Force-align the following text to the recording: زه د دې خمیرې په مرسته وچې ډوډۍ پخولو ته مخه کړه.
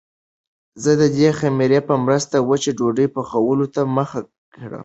زه 0.83 0.91
د 1.01 1.03
دې 1.17 1.29
خمیرې 1.39 1.79
په 1.89 1.95
مرسته 2.05 2.35
وچې 2.49 2.71
ډوډۍ 2.77 3.07
پخولو 3.15 3.65
ته 3.73 3.81
مخه 3.95 4.19
کړه. 4.55 4.79